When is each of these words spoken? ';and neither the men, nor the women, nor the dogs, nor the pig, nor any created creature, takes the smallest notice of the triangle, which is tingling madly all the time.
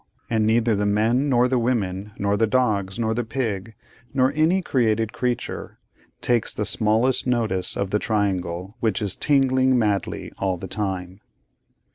';and 0.31 0.47
neither 0.47 0.73
the 0.75 0.83
men, 0.87 1.29
nor 1.29 1.47
the 1.47 1.59
women, 1.59 2.11
nor 2.17 2.35
the 2.35 2.47
dogs, 2.47 2.97
nor 2.97 3.13
the 3.13 3.23
pig, 3.23 3.75
nor 4.15 4.33
any 4.35 4.59
created 4.59 5.13
creature, 5.13 5.77
takes 6.21 6.51
the 6.51 6.65
smallest 6.65 7.27
notice 7.27 7.77
of 7.77 7.91
the 7.91 7.99
triangle, 7.99 8.75
which 8.79 8.99
is 8.99 9.15
tingling 9.15 9.77
madly 9.77 10.31
all 10.39 10.57
the 10.57 10.67
time. 10.67 11.21